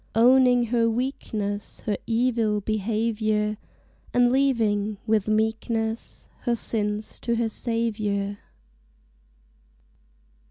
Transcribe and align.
Owning 0.15 0.63
her 0.73 0.89
weakness, 0.89 1.81
Her 1.81 1.95
evil 2.07 2.59
behavior, 2.59 3.59
And 4.15 4.31
leaving, 4.31 4.97
with 5.05 5.27
meekness, 5.27 6.27
Her 6.39 6.55
sins 6.55 7.19
to 7.19 7.35
her 7.35 7.49
Saviour! 7.49 8.39